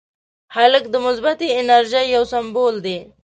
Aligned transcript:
هلک 0.55 0.83
د 0.89 0.95
مثبتې 1.05 1.47
انرژۍ 1.59 2.05
یو 2.15 2.23
سمبول 2.33 2.75
دی. 2.85 2.97